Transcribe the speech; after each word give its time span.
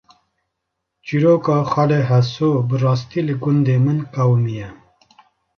Çîroka 1.05 1.57
“Xalê 1.71 2.01
Heso” 2.09 2.51
bi 2.67 2.75
rastî 2.83 3.21
li 3.27 3.35
gundê 3.41 3.77
min 3.85 3.99
qewîmiye 4.13 4.69